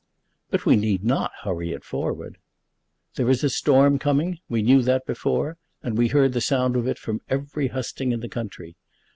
[0.49, 2.39] "But we need not hurry it forward."
[3.17, 4.39] "There is a storm coming.
[4.49, 8.21] We knew that before, and we heard the sound of it from every husting in
[8.21, 8.75] the country.